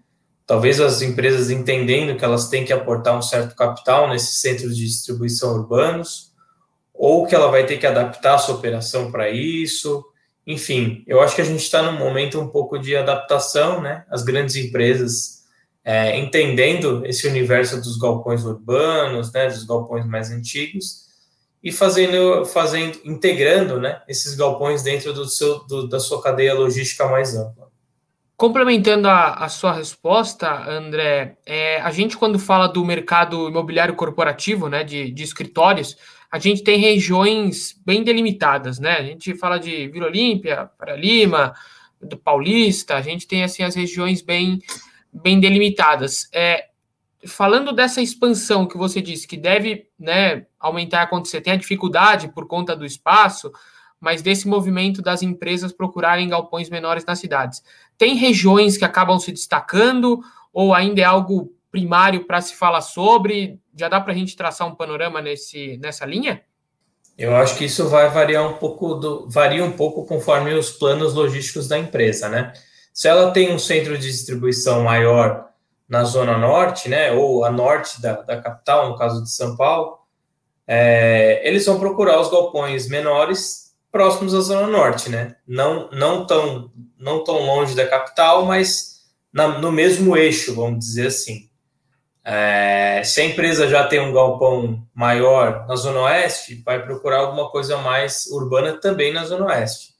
talvez 0.45 0.79
as 0.79 1.01
empresas 1.01 1.49
entendendo 1.49 2.17
que 2.17 2.25
elas 2.25 2.49
têm 2.49 2.65
que 2.65 2.73
aportar 2.73 3.17
um 3.17 3.21
certo 3.21 3.55
capital 3.55 4.09
nesses 4.09 4.41
centros 4.41 4.75
de 4.75 4.85
distribuição 4.85 5.53
urbanos, 5.53 6.31
ou 6.93 7.25
que 7.25 7.33
ela 7.35 7.49
vai 7.49 7.65
ter 7.65 7.77
que 7.77 7.87
adaptar 7.87 8.35
a 8.35 8.37
sua 8.37 8.55
operação 8.55 9.11
para 9.11 9.29
isso. 9.29 10.03
Enfim, 10.45 11.03
eu 11.07 11.21
acho 11.21 11.35
que 11.35 11.41
a 11.41 11.45
gente 11.45 11.63
está 11.63 11.81
num 11.81 11.97
momento 11.97 12.39
um 12.39 12.47
pouco 12.47 12.77
de 12.77 12.95
adaptação, 12.95 13.81
né? 13.81 14.05
As 14.09 14.23
grandes 14.23 14.55
empresas 14.55 15.43
é, 15.83 16.17
entendendo 16.17 17.05
esse 17.05 17.27
universo 17.27 17.77
dos 17.77 17.97
galpões 17.97 18.43
urbanos, 18.43 19.31
né? 19.31 19.47
Dos 19.47 19.63
galpões 19.63 20.05
mais 20.05 20.29
antigos 20.29 21.03
e 21.63 21.71
fazendo, 21.71 22.45
fazendo, 22.45 22.99
integrando, 23.05 23.79
né? 23.79 24.01
Esses 24.07 24.35
galpões 24.35 24.83
dentro 24.83 25.13
do 25.13 25.25
seu, 25.25 25.59
do, 25.65 25.87
da 25.87 25.99
sua 25.99 26.21
cadeia 26.21 26.53
logística 26.53 27.07
mais 27.07 27.35
ampla. 27.35 27.71
Complementando 28.35 29.07
a, 29.07 29.35
a, 29.35 29.47
sua 29.47 29.71
resposta, 29.71 30.51
André, 30.69 31.37
é, 31.45 31.79
a 31.79 31.89
gente, 31.91 32.17
quando 32.17 32.37
fala 32.37 32.67
do 32.67 32.83
mercado 32.83 33.47
imobiliário 33.47 33.95
corporativo, 33.95 34.67
né, 34.67 34.83
de, 34.83 35.09
de, 35.11 35.23
escritórios, 35.23 35.95
a 36.29 36.37
gente 36.37 36.63
tem 36.63 36.79
regiões 36.79 37.79
bem 37.85 38.03
delimitadas, 38.03 38.79
né? 38.79 38.97
A 38.97 39.03
gente 39.03 39.33
fala 39.35 39.57
de 39.57 39.87
Vila 39.87 40.07
Olímpia, 40.07 40.69
para 40.77 40.97
Lima, 40.97 41.53
do 42.01 42.17
Paulista, 42.17 42.95
a 42.95 43.01
gente 43.01 43.25
tem 43.25 43.43
assim 43.43 43.63
as 43.63 43.75
regiões 43.75 44.21
bem, 44.21 44.59
bem 45.13 45.39
delimitadas. 45.39 46.27
É, 46.33 46.65
falando 47.27 47.71
dessa 47.71 48.01
expansão 48.01 48.67
que 48.67 48.77
você 48.77 49.01
disse 49.01 49.27
que 49.27 49.37
deve 49.37 49.87
né, 49.99 50.45
aumentar 50.59 51.01
e 51.01 51.03
acontecer, 51.03 51.41
tem 51.41 51.53
a 51.53 51.57
dificuldade 51.57 52.29
por 52.29 52.47
conta 52.47 52.75
do 52.75 52.85
espaço, 52.85 53.51
mas 53.99 54.21
desse 54.21 54.47
movimento 54.47 55.01
das 55.01 55.21
empresas 55.21 55.71
procurarem 55.71 56.27
galpões 56.27 56.69
menores 56.69 57.05
nas 57.05 57.19
cidades. 57.19 57.63
Tem 57.97 58.15
regiões 58.15 58.77
que 58.77 58.85
acabam 58.85 59.17
se 59.19 59.31
destacando 59.31 60.19
ou 60.51 60.73
ainda 60.73 61.01
é 61.01 61.05
algo 61.05 61.53
primário 61.71 62.25
para 62.25 62.41
se 62.41 62.55
falar 62.55 62.81
sobre? 62.81 63.59
Já 63.75 63.89
dá 63.89 63.99
para 63.99 64.13
a 64.13 64.15
gente 64.15 64.35
traçar 64.35 64.67
um 64.67 64.75
panorama 64.75 65.21
nesse, 65.21 65.77
nessa 65.77 66.05
linha? 66.05 66.43
Eu 67.17 67.35
acho 67.35 67.57
que 67.57 67.65
isso 67.65 67.87
vai 67.89 68.09
variar 68.09 68.47
um 68.47 68.53
pouco 68.53 68.95
do, 68.95 69.29
varia 69.29 69.63
um 69.63 69.71
pouco 69.71 70.05
conforme 70.05 70.53
os 70.53 70.71
planos 70.71 71.13
logísticos 71.13 71.67
da 71.67 71.77
empresa, 71.77 72.27
né? 72.27 72.53
Se 72.91 73.07
ela 73.07 73.31
tem 73.31 73.53
um 73.53 73.59
centro 73.59 73.97
de 73.97 74.07
distribuição 74.07 74.83
maior 74.83 75.52
na 75.87 76.03
zona 76.03 76.37
norte, 76.37 76.89
né, 76.89 77.11
ou 77.11 77.43
a 77.43 77.51
norte 77.51 78.01
da, 78.01 78.13
da 78.21 78.41
capital, 78.41 78.89
no 78.89 78.97
caso 78.97 79.21
de 79.21 79.29
São 79.29 79.55
Paulo, 79.55 79.99
é, 80.67 81.41
eles 81.47 81.65
vão 81.65 81.79
procurar 81.79 82.19
os 82.19 82.29
galpões 82.29 82.87
menores 82.87 83.73
próximos 83.91 84.33
à 84.33 84.41
zona 84.41 84.67
norte, 84.67 85.09
né? 85.09 85.35
Não, 85.47 85.89
não 85.91 86.25
tão 86.25 86.71
não 86.97 87.23
tão 87.23 87.45
longe 87.45 87.75
da 87.75 87.85
capital, 87.85 88.45
mas 88.45 89.01
na, 89.31 89.59
no 89.59 89.71
mesmo 89.71 90.15
eixo, 90.15 90.55
vamos 90.55 90.79
dizer 90.79 91.07
assim. 91.07 91.49
É, 92.23 93.01
se 93.03 93.19
a 93.19 93.25
empresa 93.25 93.67
já 93.67 93.85
tem 93.85 93.99
um 93.99 94.13
galpão 94.13 94.87
maior 94.93 95.67
na 95.67 95.75
Zona 95.75 96.01
Oeste, 96.03 96.63
vai 96.63 96.81
procurar 96.81 97.19
alguma 97.19 97.49
coisa 97.49 97.77
mais 97.77 98.25
urbana 98.27 98.79
também 98.79 99.11
na 99.11 99.25
Zona 99.25 99.47
Oeste. 99.47 99.93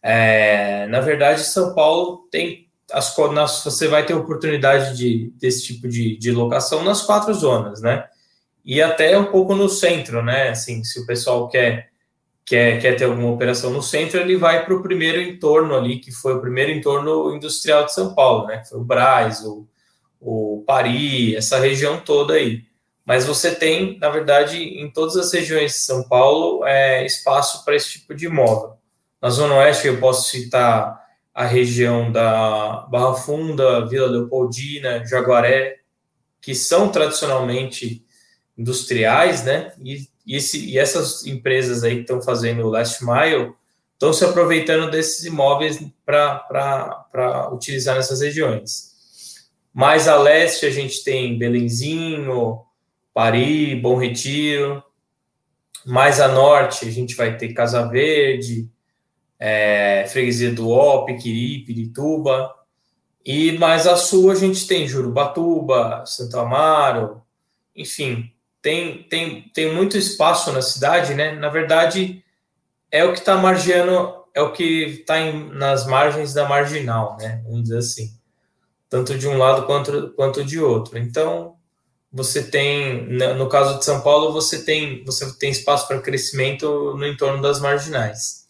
É, 0.00 0.86
na 0.86 1.00
verdade, 1.00 1.40
São 1.40 1.74
Paulo 1.74 2.28
tem 2.30 2.65
as, 2.92 3.16
nas, 3.32 3.64
você 3.64 3.88
vai 3.88 4.04
ter 4.04 4.14
oportunidade 4.14 4.96
de, 4.96 5.32
desse 5.36 5.64
tipo 5.64 5.88
de, 5.88 6.16
de 6.18 6.30
locação 6.32 6.84
nas 6.84 7.02
quatro 7.02 7.32
zonas, 7.34 7.80
né? 7.80 8.06
E 8.64 8.82
até 8.82 9.18
um 9.18 9.26
pouco 9.26 9.54
no 9.54 9.68
centro, 9.68 10.22
né? 10.22 10.50
Assim, 10.50 10.82
se 10.84 11.00
o 11.00 11.06
pessoal 11.06 11.48
quer 11.48 11.90
quer, 12.44 12.80
quer 12.80 12.96
ter 12.96 13.04
alguma 13.04 13.32
operação 13.32 13.70
no 13.70 13.82
centro, 13.82 14.20
ele 14.20 14.36
vai 14.36 14.64
para 14.64 14.74
o 14.74 14.82
primeiro 14.82 15.20
entorno 15.20 15.74
ali, 15.74 15.98
que 15.98 16.12
foi 16.12 16.34
o 16.34 16.40
primeiro 16.40 16.70
entorno 16.70 17.34
industrial 17.34 17.84
de 17.84 17.92
São 17.92 18.14
Paulo, 18.14 18.46
né? 18.46 18.58
Que 18.58 18.68
foi 18.68 18.78
o 18.78 18.84
Braz, 18.84 19.44
o 19.44 19.66
o 20.20 20.64
Paris, 20.66 21.34
essa 21.36 21.58
região 21.58 22.00
toda 22.00 22.34
aí. 22.34 22.64
Mas 23.04 23.24
você 23.24 23.54
tem, 23.54 23.98
na 23.98 24.10
verdade, 24.10 24.58
em 24.58 24.90
todas 24.90 25.16
as 25.16 25.32
regiões 25.32 25.72
de 25.72 25.78
São 25.78 26.02
Paulo, 26.08 26.64
é, 26.64 27.06
espaço 27.06 27.64
para 27.64 27.76
esse 27.76 27.92
tipo 27.92 28.14
de 28.14 28.26
imóvel. 28.26 28.76
Na 29.22 29.30
Zona 29.30 29.54
Oeste, 29.56 29.86
eu 29.86 30.00
posso 30.00 30.28
citar 30.28 31.05
a 31.36 31.44
região 31.44 32.10
da 32.10 32.86
Barra 32.90 33.12
Funda, 33.12 33.84
Vila 33.84 34.06
Leopoldina, 34.06 35.04
Jaguaré, 35.04 35.80
que 36.40 36.54
são 36.54 36.88
tradicionalmente 36.88 38.02
industriais, 38.56 39.44
né? 39.44 39.70
E, 39.84 40.08
e, 40.26 40.34
esse, 40.34 40.64
e 40.64 40.78
essas 40.78 41.26
empresas 41.26 41.84
aí 41.84 41.96
que 41.96 42.00
estão 42.00 42.22
fazendo 42.22 42.62
o 42.62 42.70
last 42.70 43.04
mile 43.04 43.52
estão 43.92 44.14
se 44.14 44.24
aproveitando 44.24 44.90
desses 44.90 45.26
imóveis 45.26 45.78
para 46.06 47.50
utilizar 47.52 47.96
nessas 47.96 48.22
regiões. 48.22 48.94
Mais 49.74 50.08
a 50.08 50.16
leste 50.16 50.64
a 50.64 50.70
gente 50.70 51.04
tem 51.04 51.36
Belenzinho, 51.36 52.62
Paris, 53.12 53.78
Bom 53.82 53.98
Retiro. 53.98 54.82
Mais 55.84 56.18
a 56.18 56.28
norte 56.28 56.88
a 56.88 56.90
gente 56.90 57.14
vai 57.14 57.36
ter 57.36 57.52
Casa 57.52 57.86
Verde, 57.86 58.70
é, 59.38 60.06
Freguesia 60.08 60.52
do 60.52 60.70
Ó, 60.70 61.04
Piquiri, 61.04 61.64
Pirituba. 61.64 62.54
E 63.24 63.52
mais 63.58 63.86
a 63.86 63.96
sul 63.96 64.30
a 64.30 64.34
gente 64.34 64.66
tem 64.66 64.86
Jurubatuba, 64.86 66.04
Santo 66.06 66.38
Amaro, 66.38 67.22
enfim, 67.74 68.32
tem, 68.62 69.02
tem, 69.04 69.50
tem 69.52 69.74
muito 69.74 69.98
espaço 69.98 70.52
na 70.52 70.62
cidade, 70.62 71.14
né? 71.14 71.32
Na 71.32 71.48
verdade, 71.48 72.24
é 72.90 73.04
o 73.04 73.12
que 73.12 73.18
está 73.18 73.36
margeando, 73.36 74.14
é 74.32 74.40
o 74.40 74.52
que 74.52 75.00
está 75.00 75.16
nas 75.52 75.86
margens 75.86 76.32
da 76.32 76.48
marginal, 76.48 77.16
né? 77.20 77.42
Vamos 77.44 77.64
dizer 77.64 77.78
assim 77.78 78.16
tanto 78.88 79.18
de 79.18 79.26
um 79.28 79.36
lado 79.36 79.66
quanto, 79.66 80.10
quanto 80.14 80.44
de 80.44 80.60
outro. 80.60 80.98
Então, 80.98 81.56
você 82.12 82.42
tem, 82.42 83.06
no 83.36 83.48
caso 83.48 83.78
de 83.78 83.84
São 83.84 84.00
Paulo, 84.00 84.32
você 84.32 84.64
tem, 84.64 85.04
você 85.04 85.30
tem 85.38 85.50
espaço 85.50 85.86
para 85.86 86.00
crescimento 86.00 86.94
no 86.96 87.06
entorno 87.06 87.42
das 87.42 87.60
marginais. 87.60 88.45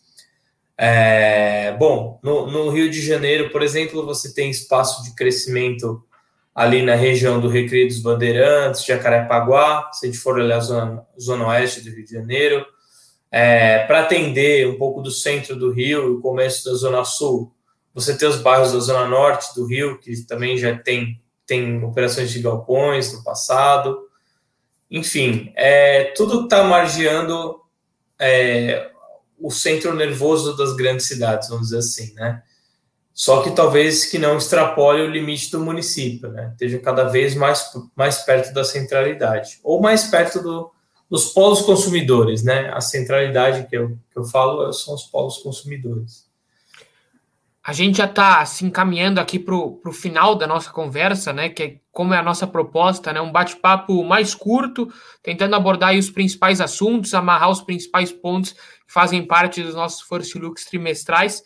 É, 0.79 1.73
bom, 1.79 2.21
no, 2.23 2.51
no, 2.51 2.69
Rio 2.69 2.91
de 2.91 3.01
Janeiro, 3.01 3.51
por 3.51 3.63
exemplo, 3.63 4.05
você 4.05 4.35
tem 4.35 4.51
espaço 4.51 5.03
de 5.05 5.15
crescimento 5.15 6.05
ali 6.55 6.83
na 6.83 6.95
região 6.95 7.41
do 7.41 7.49
Recreio 7.49 7.89
dos 7.89 8.01
Bandeirantes, 8.01 8.85
Jacarepaguá, 8.85 9.91
se 9.93 10.07
a 10.07 10.11
gente 10.11 10.21
for 10.21 10.39
olhar 10.39 10.57
a 10.57 10.61
zona, 10.61 11.07
zona 11.19 11.49
oeste 11.49 11.81
do 11.81 11.91
Rio 11.91 12.05
de 12.05 12.13
Janeiro, 12.13 12.67
é, 13.31 13.81
para 13.87 14.01
atender 14.01 14.69
um 14.69 14.77
pouco 14.77 15.01
do 15.01 15.11
centro 15.11 15.57
do 15.57 15.71
Rio 15.71 16.07
e 16.07 16.11
o 16.13 16.21
começo 16.21 16.65
da 16.65 16.75
Zona 16.75 17.05
Sul, 17.05 17.53
você 17.95 18.17
tem 18.17 18.29
os 18.29 18.41
bairros 18.41 18.73
da 18.73 18.79
Zona 18.79 19.07
Norte 19.07 19.55
do 19.55 19.67
Rio, 19.67 19.99
que 19.99 20.27
também 20.27 20.59
já 20.59 20.77
tem, 20.77 21.21
tem 21.47 21.83
operações 21.83 22.31
de 22.31 22.41
galpões 22.41 23.13
no 23.13 23.25
passado. 23.25 23.99
Enfim, 24.91 25.53
é, 25.57 26.13
tudo 26.17 26.45
está 26.45 26.63
margeando 26.63 27.61
é, 28.19 28.91
o 29.41 29.51
centro 29.51 29.95
nervoso 29.95 30.57
das 30.57 30.75
grandes 30.75 31.07
cidades, 31.07 31.49
vamos 31.49 31.69
dizer 31.69 31.79
assim, 31.79 32.15
né? 32.15 32.43
Só 33.13 33.43
que 33.43 33.51
talvez 33.51 34.05
que 34.05 34.19
não 34.19 34.37
extrapole 34.37 35.01
o 35.01 35.11
limite 35.11 35.51
do 35.51 35.61
município, 35.61 36.31
né? 36.31 36.51
Esteja 36.53 36.79
cada 36.79 37.05
vez 37.05 37.35
mais, 37.35 37.71
mais 37.97 38.19
perto 38.19 38.53
da 38.53 38.63
centralidade, 38.63 39.59
ou 39.65 39.81
mais 39.81 40.05
perto 40.05 40.43
do, 40.43 40.71
dos 41.11 41.33
polos 41.33 41.63
consumidores, 41.63 42.43
né? 42.43 42.71
A 42.75 42.81
centralidade 42.81 43.67
que 43.69 43.77
eu, 43.77 43.97
que 44.13 44.19
eu 44.19 44.25
falo 44.25 44.71
são 44.73 44.95
os 44.95 45.05
polos 45.05 45.39
consumidores. 45.39 46.26
A 47.67 47.73
gente 47.73 47.99
já 47.99 48.05
está 48.05 48.47
se 48.47 48.65
encaminhando 48.65 49.19
aqui 49.19 49.41
para 49.41 49.53
o 49.57 49.93
final 49.93 50.37
da 50.37 50.47
nossa 50.47 50.71
conversa, 50.71 51.33
né? 51.33 51.49
Que 51.49 51.63
é 51.65 51.77
como 51.91 52.15
é 52.15 52.17
a 52.17 52.23
nossa 52.23 52.47
proposta, 52.47 53.13
né? 53.13 53.21
Um 53.21 53.33
bate-papo 53.33 54.05
mais 54.05 54.37
curto, 54.37 54.89
tentando 55.21 55.57
abordar 55.57 55.93
os 55.97 56.09
principais 56.09 56.61
assuntos, 56.61 57.13
amarrar 57.13 57.51
os 57.51 57.61
principais 57.61 58.13
pontos 58.13 58.53
que 58.53 58.93
fazem 58.93 59.27
parte 59.27 59.65
dos 59.65 59.75
nossos 59.75 60.01
First 60.03 60.37
Looks 60.37 60.67
trimestrais. 60.67 61.43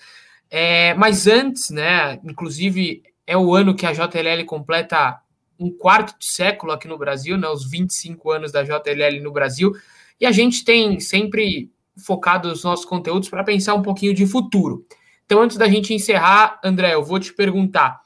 É, 0.51 0.93
mas 0.93 1.27
antes, 1.27 1.71
né? 1.71 2.21
Inclusive, 2.23 3.03
é 3.27 3.35
o 3.35 3.55
ano 3.55 3.75
que 3.75 3.87
a 3.87 3.93
JLL 3.95 4.45
completa 4.45 5.23
um 5.59 5.71
quarto 5.71 6.19
de 6.19 6.27
século 6.31 6.73
aqui 6.73 6.87
no 6.87 6.99
Brasil, 6.99 7.39
né? 7.39 7.49
Os 7.49 7.71
25 7.71 8.31
anos 8.31 8.53
da 8.53 8.63
JLL 8.63 9.23
no 9.23 9.33
Brasil. 9.33 9.73
E 10.21 10.27
a 10.27 10.33
gente 10.33 10.67
tem 10.67 11.01
sempre 11.01 11.71
focado 11.97 12.53
os 12.53 12.63
nossos 12.63 12.85
conteúdos 12.85 13.31
para 13.31 13.43
pensar 13.43 13.73
um 13.73 13.81
pouquinho 13.81 14.13
de 14.13 14.27
futuro. 14.27 14.85
Então, 15.31 15.43
antes 15.43 15.57
da 15.57 15.69
gente 15.69 15.95
encerrar, 15.95 16.59
André, 16.61 16.93
eu 16.93 17.05
vou 17.05 17.21
te 17.21 17.33
perguntar. 17.33 18.01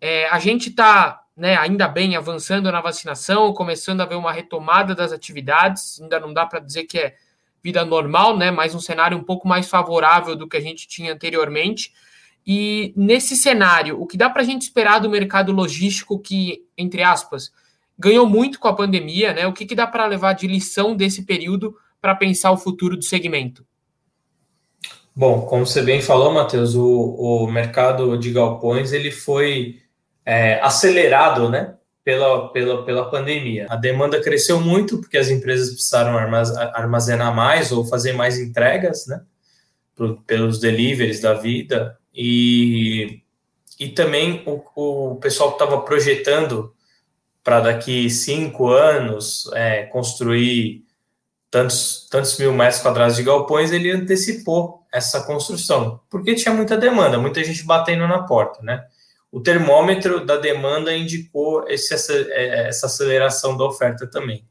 É, 0.00 0.28
a 0.28 0.38
gente 0.38 0.68
está, 0.68 1.20
né, 1.36 1.56
ainda 1.56 1.88
bem, 1.88 2.14
avançando 2.14 2.70
na 2.70 2.80
vacinação, 2.80 3.52
começando 3.52 4.02
a 4.02 4.04
ver 4.04 4.14
uma 4.14 4.30
retomada 4.30 4.94
das 4.94 5.10
atividades. 5.10 6.00
Ainda 6.00 6.20
não 6.20 6.32
dá 6.32 6.46
para 6.46 6.60
dizer 6.60 6.84
que 6.84 6.96
é 6.96 7.16
vida 7.60 7.84
normal, 7.84 8.38
né? 8.38 8.52
Mas 8.52 8.72
um 8.72 8.78
cenário 8.78 9.18
um 9.18 9.24
pouco 9.24 9.48
mais 9.48 9.68
favorável 9.68 10.36
do 10.36 10.46
que 10.46 10.56
a 10.56 10.60
gente 10.60 10.86
tinha 10.86 11.12
anteriormente. 11.12 11.92
E 12.46 12.94
nesse 12.96 13.36
cenário, 13.36 14.00
o 14.00 14.06
que 14.06 14.16
dá 14.16 14.30
para 14.30 14.42
a 14.42 14.44
gente 14.44 14.62
esperar 14.62 15.00
do 15.00 15.10
mercado 15.10 15.50
logístico 15.50 16.20
que, 16.20 16.62
entre 16.78 17.02
aspas, 17.02 17.50
ganhou 17.98 18.28
muito 18.28 18.60
com 18.60 18.68
a 18.68 18.76
pandemia, 18.76 19.34
né? 19.34 19.44
O 19.44 19.52
que, 19.52 19.66
que 19.66 19.74
dá 19.74 19.88
para 19.88 20.06
levar 20.06 20.34
de 20.34 20.46
lição 20.46 20.94
desse 20.94 21.24
período 21.24 21.76
para 22.00 22.14
pensar 22.14 22.52
o 22.52 22.56
futuro 22.56 22.96
do 22.96 23.02
segmento? 23.02 23.66
Bom, 25.20 25.42
como 25.42 25.66
você 25.66 25.82
bem 25.82 26.00
falou, 26.00 26.32
Matheus, 26.32 26.74
o, 26.74 26.82
o 26.82 27.46
mercado 27.46 28.16
de 28.16 28.32
galpões 28.32 28.90
ele 28.90 29.10
foi 29.10 29.78
é, 30.24 30.58
acelerado, 30.62 31.50
né, 31.50 31.74
pela, 32.02 32.48
pela, 32.50 32.86
pela 32.86 33.10
pandemia. 33.10 33.66
A 33.68 33.76
demanda 33.76 34.18
cresceu 34.18 34.58
muito 34.58 34.98
porque 34.98 35.18
as 35.18 35.28
empresas 35.28 35.74
precisaram 35.74 36.16
armazenar 36.16 37.36
mais 37.36 37.70
ou 37.70 37.84
fazer 37.84 38.14
mais 38.14 38.38
entregas, 38.38 39.06
né, 39.06 39.20
pelos 40.26 40.58
deliveries 40.58 41.20
da 41.20 41.34
vida 41.34 41.98
e, 42.14 43.20
e 43.78 43.88
também 43.88 44.42
o, 44.46 45.12
o 45.12 45.16
pessoal 45.16 45.50
que 45.50 45.62
estava 45.62 45.82
projetando 45.82 46.72
para 47.44 47.60
daqui 47.60 48.08
cinco 48.08 48.70
anos 48.70 49.50
é, 49.52 49.82
construir 49.82 50.82
tantos, 51.50 52.06
tantos 52.08 52.38
mil 52.38 52.52
metros 52.52 52.80
quadrados 52.80 53.16
de 53.16 53.22
galpões, 53.22 53.72
ele 53.72 53.90
antecipou 53.90 54.86
essa 54.92 55.22
construção, 55.22 56.00
porque 56.08 56.34
tinha 56.34 56.54
muita 56.54 56.76
demanda, 56.76 57.18
muita 57.18 57.42
gente 57.42 57.64
batendo 57.64 58.06
na 58.06 58.22
porta, 58.22 58.62
né? 58.62 58.84
O 59.32 59.40
termômetro 59.40 60.24
da 60.24 60.36
demanda 60.36 60.94
indicou 60.94 61.68
esse, 61.68 61.94
essa, 61.94 62.12
é, 62.12 62.68
essa 62.68 62.86
aceleração 62.86 63.56
da 63.56 63.64
oferta 63.64 64.06
também. 64.06 64.44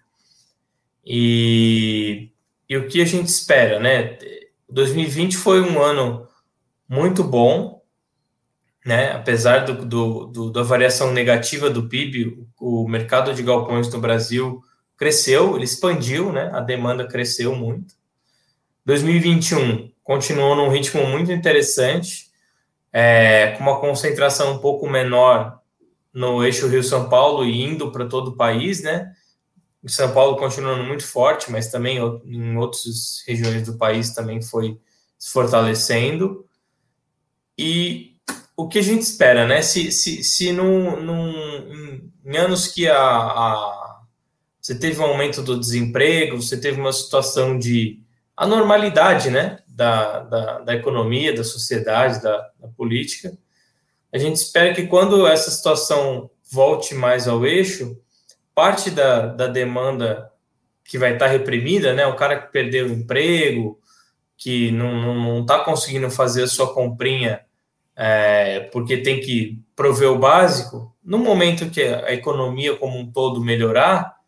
E, 1.05 2.29
e 2.67 2.77
o 2.77 2.87
que 2.87 3.01
a 3.01 3.05
gente 3.05 3.27
espera, 3.27 3.79
né? 3.79 4.17
2020 4.69 5.35
foi 5.35 5.61
um 5.61 5.81
ano 5.81 6.27
muito 6.87 7.23
bom, 7.23 7.81
né? 8.85 9.11
Apesar 9.11 9.65
do, 9.65 9.85
do, 9.85 10.25
do, 10.27 10.51
da 10.51 10.63
variação 10.63 11.11
negativa 11.11 11.69
do 11.69 11.89
PIB, 11.89 12.47
o 12.59 12.87
mercado 12.87 13.33
de 13.33 13.43
galpões 13.43 13.91
no 13.91 13.99
Brasil 13.99 14.63
cresceu, 14.99 15.55
ele 15.55 15.63
expandiu, 15.63 16.33
né? 16.33 16.51
A 16.53 16.59
demanda 16.59 17.07
cresceu 17.07 17.55
muito. 17.55 17.95
2021 18.85 19.89
continuou 20.03 20.55
num 20.55 20.69
ritmo 20.69 21.05
muito 21.07 21.31
interessante, 21.31 22.29
é, 22.91 23.51
com 23.51 23.63
uma 23.63 23.79
concentração 23.79 24.53
um 24.53 24.57
pouco 24.59 24.89
menor 24.89 25.59
no 26.13 26.43
eixo 26.43 26.67
Rio-São 26.67 27.07
Paulo 27.07 27.45
e 27.45 27.63
indo 27.63 27.91
para 27.91 28.07
todo 28.07 28.29
o 28.29 28.35
país, 28.35 28.81
né? 28.81 29.13
São 29.87 30.13
Paulo 30.13 30.35
continuando 30.35 30.83
muito 30.83 31.07
forte, 31.07 31.49
mas 31.49 31.71
também 31.71 31.97
em 32.25 32.57
outras 32.57 33.23
regiões 33.25 33.63
do 33.63 33.77
país 33.77 34.13
também 34.13 34.41
foi 34.41 34.77
se 35.17 35.31
fortalecendo. 35.31 36.45
E 37.57 38.15
o 38.57 38.67
que 38.67 38.79
a 38.79 38.81
gente 38.81 39.03
espera, 39.03 39.47
né? 39.47 39.61
Se, 39.61 39.91
se, 39.91 40.21
se 40.23 40.51
num, 40.51 40.99
num, 41.01 42.11
em 42.25 42.35
anos 42.35 42.67
que 42.67 42.87
a, 42.89 42.97
a, 42.97 43.78
você 44.69 44.75
teve 44.75 44.99
um 44.99 45.05
aumento 45.05 45.41
do 45.41 45.59
desemprego, 45.59 46.39
você 46.39 46.55
teve 46.55 46.79
uma 46.79 46.93
situação 46.93 47.57
de 47.57 47.99
anormalidade, 48.37 49.31
né? 49.31 49.57
Da, 49.67 50.19
da, 50.19 50.59
da 50.59 50.75
economia, 50.75 51.35
da 51.35 51.43
sociedade, 51.43 52.21
da, 52.21 52.37
da 52.59 52.67
política, 52.67 53.35
a 54.13 54.17
gente 54.19 54.35
espera 54.35 54.73
que 54.73 54.85
quando 54.85 55.25
essa 55.25 55.49
situação 55.49 56.29
volte 56.51 56.93
mais 56.93 57.27
ao 57.27 57.47
eixo, 57.47 57.97
parte 58.53 58.91
da, 58.91 59.25
da 59.25 59.47
demanda 59.47 60.31
que 60.83 60.99
vai 60.99 61.13
estar 61.13 61.27
reprimida, 61.27 61.91
né? 61.95 62.05
O 62.05 62.15
cara 62.15 62.39
que 62.39 62.51
perdeu 62.51 62.85
o 62.85 62.93
emprego, 62.93 63.79
que 64.37 64.69
não 64.69 65.41
está 65.41 65.63
conseguindo 65.63 66.11
fazer 66.11 66.43
a 66.43 66.47
sua 66.47 66.71
comprinha 66.75 67.41
é, 67.95 68.59
porque 68.71 68.97
tem 68.97 69.19
que 69.19 69.59
prover 69.75 70.11
o 70.11 70.19
básico, 70.19 70.95
no 71.03 71.17
momento 71.17 71.71
que 71.71 71.81
a 71.81 72.13
economia 72.13 72.75
como 72.75 72.99
um 72.99 73.11
todo 73.11 73.43
melhorar, 73.43 74.18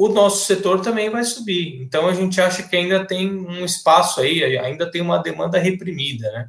o 0.00 0.08
nosso 0.08 0.46
setor 0.46 0.80
também 0.80 1.10
vai 1.10 1.22
subir. 1.24 1.82
Então 1.82 2.08
a 2.08 2.14
gente 2.14 2.40
acha 2.40 2.62
que 2.62 2.74
ainda 2.74 3.04
tem 3.04 3.30
um 3.30 3.66
espaço 3.66 4.22
aí, 4.22 4.56
ainda 4.56 4.90
tem 4.90 5.02
uma 5.02 5.18
demanda 5.18 5.58
reprimida, 5.58 6.32
né? 6.32 6.48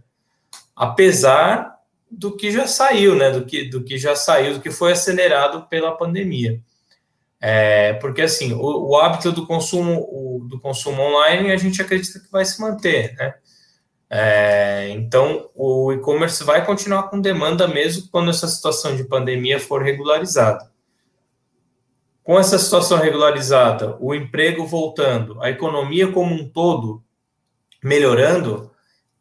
Apesar 0.74 1.76
do 2.10 2.34
que 2.34 2.50
já 2.50 2.66
saiu, 2.66 3.14
né? 3.14 3.30
Do 3.30 3.46
que, 3.46 3.66
do 3.66 3.84
que 3.84 3.98
já 3.98 4.16
saiu, 4.16 4.54
do 4.54 4.62
que 4.62 4.72
foi 4.72 4.94
acelerado 4.94 5.68
pela 5.68 5.92
pandemia. 5.92 6.62
É, 7.42 7.92
porque 7.96 8.22
assim, 8.22 8.54
o, 8.54 8.88
o 8.88 8.96
hábito 8.96 9.34
do 9.34 9.46
consumo, 9.46 10.00
o, 10.10 10.48
do 10.48 10.58
consumo 10.58 11.02
online 11.02 11.52
a 11.52 11.58
gente 11.58 11.82
acredita 11.82 12.22
que 12.22 12.32
vai 12.32 12.46
se 12.46 12.62
manter, 12.62 13.14
né? 13.16 13.34
É, 14.10 14.90
então, 14.92 15.50
o 15.54 15.92
e-commerce 15.92 16.42
vai 16.46 16.66
continuar 16.66 17.10
com 17.10 17.20
demanda 17.20 17.68
mesmo 17.68 18.08
quando 18.10 18.30
essa 18.30 18.48
situação 18.48 18.96
de 18.96 19.04
pandemia 19.04 19.60
for 19.60 19.84
regularizada. 19.84 20.71
Com 22.32 22.40
essa 22.40 22.58
situação 22.58 22.98
regularizada, 22.98 23.98
o 24.00 24.16
emprego 24.16 24.66
voltando, 24.66 25.44
a 25.44 25.50
economia 25.50 26.14
como 26.14 26.34
um 26.34 26.48
todo 26.48 27.04
melhorando, 27.84 28.72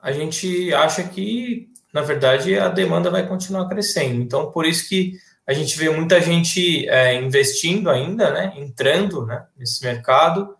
a 0.00 0.12
gente 0.12 0.72
acha 0.72 1.02
que, 1.02 1.66
na 1.92 2.02
verdade, 2.02 2.56
a 2.56 2.68
demanda 2.68 3.10
vai 3.10 3.26
continuar 3.26 3.68
crescendo. 3.68 4.22
Então, 4.22 4.52
por 4.52 4.64
isso 4.64 4.88
que 4.88 5.14
a 5.44 5.52
gente 5.52 5.76
vê 5.76 5.90
muita 5.90 6.20
gente 6.20 6.88
é, 6.88 7.20
investindo 7.20 7.90
ainda, 7.90 8.30
né, 8.30 8.52
entrando 8.56 9.26
né, 9.26 9.44
nesse 9.58 9.84
mercado, 9.84 10.54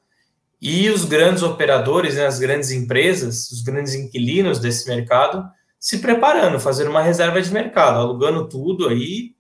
e 0.61 0.91
os 0.91 1.05
grandes 1.05 1.45
operadores, 1.45 2.17
né, 2.17 2.27
as 2.27 2.41
grandes 2.41 2.73
empresas, 2.73 3.49
os 3.53 3.63
grandes 3.63 3.95
inquilinos 3.95 4.59
desse 4.59 4.89
mercado, 4.89 5.49
se 5.79 5.99
preparando, 5.99 6.59
fazendo 6.59 6.91
uma 6.91 7.01
reserva 7.01 7.41
de 7.41 7.53
mercado, 7.53 8.01
alugando 8.01 8.49
tudo 8.49 8.89
aí, 8.89 9.37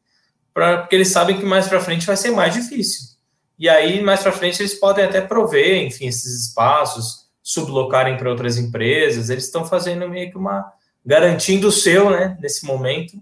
pra, 0.52 0.78
porque 0.78 0.97
eles 0.97 1.09
sabem 1.09 1.38
que 1.38 1.45
mais 1.45 1.69
para 1.69 1.80
frente 1.80 2.07
vai 2.07 2.16
ser 2.16 2.30
mais 2.30 2.54
difícil. 2.54 3.11
E 3.59 3.69
aí, 3.69 4.02
mais 4.02 4.23
para 4.23 4.33
frente, 4.33 4.61
eles 4.61 4.75
podem 4.75 5.04
até 5.04 5.21
prover, 5.21 5.83
enfim, 5.83 6.07
esses 6.07 6.47
espaços, 6.47 7.26
sublocarem 7.42 8.16
para 8.16 8.30
outras 8.30 8.57
empresas, 8.57 9.28
eles 9.28 9.45
estão 9.45 9.64
fazendo 9.64 10.09
meio 10.09 10.30
que 10.30 10.38
uma. 10.38 10.73
garantindo 11.04 11.69
o 11.69 11.73
seu, 11.73 12.11
né, 12.11 12.38
nesse 12.40 12.64
momento, 12.64 13.21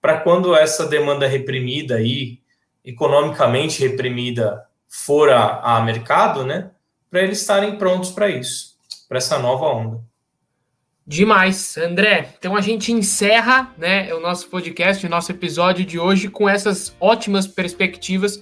para 0.00 0.20
quando 0.20 0.54
essa 0.54 0.86
demanda 0.86 1.26
reprimida 1.26 1.96
aí, 1.96 2.38
economicamente 2.84 3.80
reprimida, 3.86 4.64
for 4.88 5.30
a, 5.30 5.76
a 5.76 5.82
mercado, 5.82 6.44
né, 6.44 6.70
para 7.10 7.22
eles 7.22 7.40
estarem 7.40 7.76
prontos 7.76 8.10
para 8.10 8.28
isso, 8.28 8.76
para 9.08 9.18
essa 9.18 9.38
nova 9.38 9.66
onda. 9.66 10.09
Demais, 11.10 11.76
André. 11.76 12.34
Então 12.38 12.54
a 12.54 12.60
gente 12.60 12.92
encerra, 12.92 13.74
né, 13.76 14.14
o 14.14 14.20
nosso 14.20 14.48
podcast, 14.48 15.04
o 15.04 15.10
nosso 15.10 15.32
episódio 15.32 15.84
de 15.84 15.98
hoje 15.98 16.28
com 16.28 16.48
essas 16.48 16.94
ótimas 17.00 17.48
perspectivas 17.48 18.40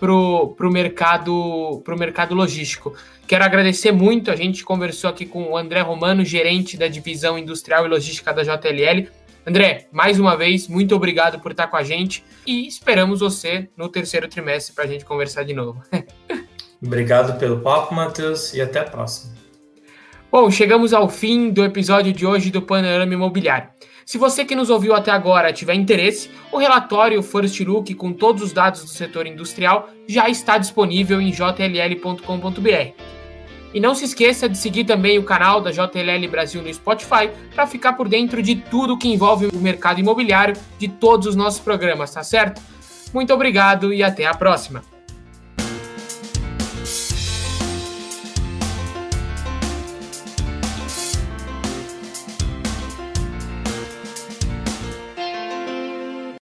para 0.00 0.10
o 0.12 0.56
mercado, 0.68 1.80
pro 1.84 1.96
mercado 1.96 2.34
logístico. 2.34 2.92
Quero 3.24 3.44
agradecer 3.44 3.92
muito. 3.92 4.32
A 4.32 4.36
gente 4.36 4.64
conversou 4.64 5.08
aqui 5.10 5.24
com 5.24 5.52
o 5.52 5.56
André 5.56 5.80
Romano, 5.80 6.24
gerente 6.24 6.76
da 6.76 6.88
divisão 6.88 7.38
industrial 7.38 7.86
e 7.86 7.88
logística 7.88 8.34
da 8.34 8.42
JLL. 8.42 9.06
André, 9.46 9.86
mais 9.92 10.18
uma 10.18 10.36
vez, 10.36 10.66
muito 10.66 10.96
obrigado 10.96 11.38
por 11.38 11.52
estar 11.52 11.68
com 11.68 11.76
a 11.76 11.84
gente 11.84 12.24
e 12.44 12.66
esperamos 12.66 13.20
você 13.20 13.68
no 13.76 13.88
terceiro 13.88 14.26
trimestre 14.26 14.74
para 14.74 14.82
a 14.82 14.88
gente 14.88 15.04
conversar 15.04 15.44
de 15.44 15.54
novo. 15.54 15.80
Obrigado 16.82 17.38
pelo 17.38 17.60
papo, 17.60 17.94
Matheus, 17.94 18.54
e 18.54 18.60
até 18.60 18.80
a 18.80 18.84
próxima. 18.84 19.37
Bom, 20.30 20.50
chegamos 20.50 20.92
ao 20.92 21.08
fim 21.08 21.48
do 21.48 21.64
episódio 21.64 22.12
de 22.12 22.26
hoje 22.26 22.50
do 22.50 22.60
Panorama 22.60 23.14
Imobiliário. 23.14 23.70
Se 24.04 24.18
você 24.18 24.44
que 24.44 24.54
nos 24.54 24.68
ouviu 24.68 24.94
até 24.94 25.10
agora 25.10 25.54
tiver 25.54 25.72
interesse, 25.72 26.30
o 26.52 26.58
relatório 26.58 27.22
First 27.22 27.58
Look 27.60 27.94
com 27.94 28.12
todos 28.12 28.42
os 28.42 28.52
dados 28.52 28.82
do 28.82 28.90
setor 28.90 29.26
industrial 29.26 29.88
já 30.06 30.28
está 30.28 30.58
disponível 30.58 31.18
em 31.18 31.32
jll.com.br. 31.32 32.92
E 33.72 33.80
não 33.80 33.94
se 33.94 34.04
esqueça 34.04 34.50
de 34.50 34.58
seguir 34.58 34.84
também 34.84 35.18
o 35.18 35.24
canal 35.24 35.62
da 35.62 35.70
JLL 35.70 36.28
Brasil 36.30 36.60
no 36.60 36.72
Spotify 36.74 37.30
para 37.54 37.66
ficar 37.66 37.94
por 37.94 38.06
dentro 38.06 38.42
de 38.42 38.56
tudo 38.56 38.98
que 38.98 39.08
envolve 39.08 39.46
o 39.46 39.56
mercado 39.56 39.98
imobiliário 39.98 40.54
de 40.78 40.88
todos 40.88 41.26
os 41.26 41.36
nossos 41.36 41.60
programas, 41.60 42.12
tá 42.12 42.22
certo? 42.22 42.60
Muito 43.14 43.32
obrigado 43.32 43.94
e 43.94 44.02
até 44.02 44.26
a 44.26 44.34
próxima! 44.34 44.97